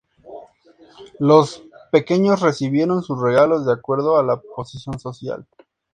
[1.19, 5.45] Los pequeños recibieron sus regalos de acuerdo a la posición social.